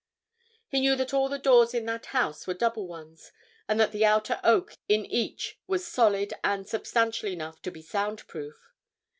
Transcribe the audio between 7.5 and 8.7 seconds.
to be sound proof.